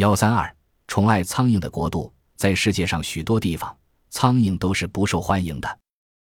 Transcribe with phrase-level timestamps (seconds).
[0.00, 0.50] 幺三二，
[0.88, 3.76] 宠爱苍蝇的国度，在世界上许多地方，
[4.08, 5.78] 苍蝇都是不受欢迎的。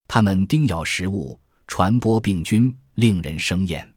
[0.09, 3.89] 它们叮咬食物，传播病菌，令人生厌。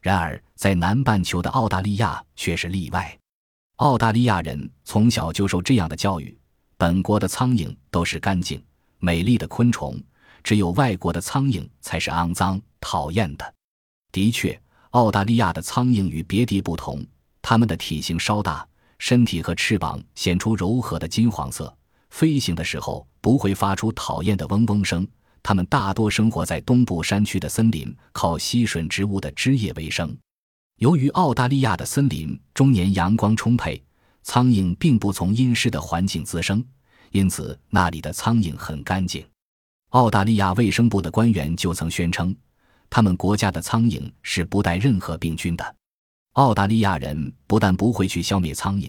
[0.00, 3.14] 然而，在南半球的澳大利亚却是例外。
[3.76, 6.34] 澳大利亚人从小就受这样的教育：
[6.78, 8.64] 本国的苍蝇都是干净、
[9.00, 10.02] 美丽的昆虫，
[10.42, 13.54] 只有外国的苍蝇才是肮脏、讨厌的。
[14.12, 14.58] 的确，
[14.92, 17.06] 澳大利亚的苍蝇与别地不同，
[17.42, 18.66] 它们的体型稍大。
[19.00, 21.74] 身体和翅膀显出柔和的金黄色，
[22.10, 25.08] 飞行的时候不会发出讨厌的嗡嗡声。
[25.42, 30.14] 它们大多生活在东部山区的森林，靠吸吮植物的枝叶为生。
[30.76, 33.82] 由于澳大利亚的森林终年阳光充沛，
[34.22, 36.62] 苍蝇并不从阴湿的环境滋生，
[37.10, 39.26] 因此那里的苍蝇很干净。
[39.90, 42.36] 澳大利亚卫生部的官员就曾宣称，
[42.90, 45.74] 他们国家的苍蝇是不带任何病菌的。
[46.34, 48.88] 澳大利亚人不但不会去消灭苍蝇，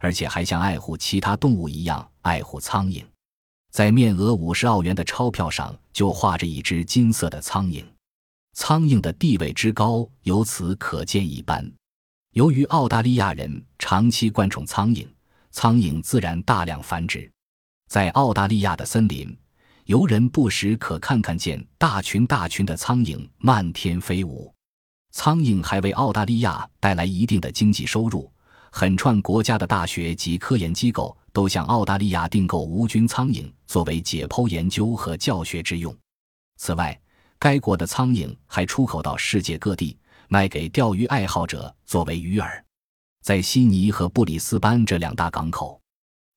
[0.00, 3.04] 而且还像爱护其他动物一样爱护苍蝇。
[3.70, 7.84] 在面额五十澳元的钞票上就画着一只金色的苍蝇，
[8.54, 11.70] 苍蝇的地位之高由此可见一斑。
[12.32, 15.06] 由于澳大利亚人长期惯宠苍蝇，
[15.50, 17.30] 苍蝇自然大量繁殖。
[17.88, 19.36] 在澳大利亚的森林，
[19.84, 24.52] 游人不时可看看见大群大群的苍蝇漫天飞舞。
[25.12, 28.30] 苍蝇还为澳大利亚带来一定的经济收入，
[28.78, 35.96] 很串国家的大学及科研机构都向澳大利亚订购无菌苍蝇作为解剖研究和教学之用。
[36.58, 37.00] 此外，
[37.38, 39.96] 该国的苍蝇还出口到世界各地，
[40.28, 42.46] 卖给钓鱼爱好者作为鱼饵。
[43.22, 45.80] 在悉尼和布里斯班这两大港口，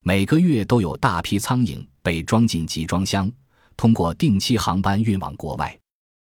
[0.05, 3.29] 每个月都有大批苍蝇被装进集装箱，
[3.75, 5.77] 通过定期航班运往国外。